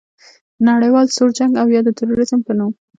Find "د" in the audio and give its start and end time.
0.57-0.59, 1.85-1.89